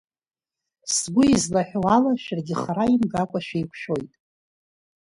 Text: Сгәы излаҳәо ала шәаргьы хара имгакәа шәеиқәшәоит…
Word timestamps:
Сгәы 0.95 1.23
излаҳәо 1.33 1.81
ала 1.95 2.11
шәаргьы 2.23 2.55
хара 2.61 2.85
имгакәа 2.95 3.39
шәеиқәшәоит… 3.45 4.11